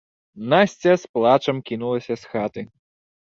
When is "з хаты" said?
2.21-2.61